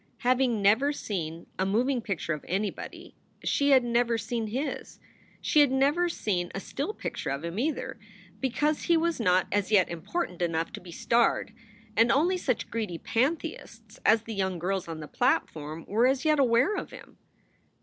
[0.21, 3.13] Having never seen a moving picture of anybody,
[3.43, 4.99] she had never seen his.
[5.41, 7.99] She had never seen a still picture of him, either,
[8.39, 11.53] because he was not as yet important enough to be starred,
[11.95, 16.39] and only such greedy pantheists as the young girls on the platform were as yet
[16.39, 17.19] aware of him.